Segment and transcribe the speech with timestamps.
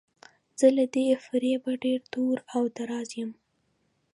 [0.59, 3.31] زه له دې فریبه ډیر دور او دراز یم.